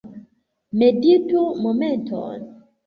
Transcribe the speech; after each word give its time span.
Meditu 0.79 1.43
momenton. 1.63 2.39